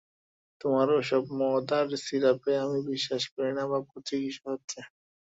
তোমার 0.61 0.87
ওসব 0.97 1.23
মদ 1.39 1.67
আর 1.79 1.87
সিরাপে 2.05 2.53
আমি 2.63 2.79
বিশ্বাস 2.91 3.23
করি 3.33 3.51
না 3.57 3.63
বাপু 3.71 3.95
চিকিৎসা 4.07 4.45
হচ্ছে! 4.53 4.79